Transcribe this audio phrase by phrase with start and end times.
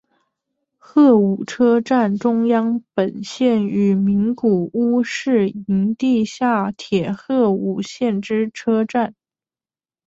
[0.79, 9.13] 鹤舞车站中央本线与名古屋市营地下铁鹤舞线之车站。